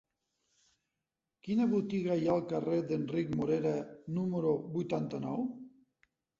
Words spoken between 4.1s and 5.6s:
número vuitanta-nou?